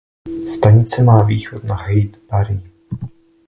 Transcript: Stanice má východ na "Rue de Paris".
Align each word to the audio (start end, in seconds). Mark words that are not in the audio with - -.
Stanice 0.53 1.03
má 1.03 1.23
východ 1.23 1.63
na 1.63 1.77
"Rue 1.87 2.01
de 2.05 2.17
Paris". 2.27 2.61